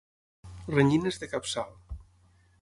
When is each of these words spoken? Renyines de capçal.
Renyines 0.75 1.21
de 1.25 1.29
capçal. 1.35 1.71